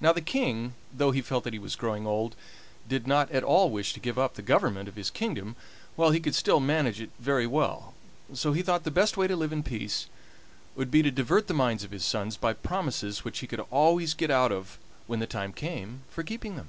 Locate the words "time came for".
15.26-16.22